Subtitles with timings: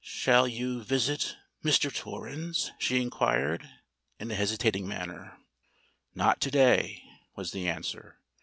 [0.03, 1.95] "Shall you visit Mr.
[1.95, 3.69] Torrens?" she inquired,
[4.19, 5.37] in a hesitating manner.
[6.15, 7.03] "Not to day,"
[7.35, 8.17] was the answer.